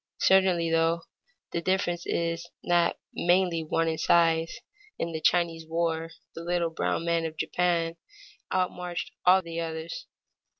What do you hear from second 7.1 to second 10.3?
of Japan outmarched all the others.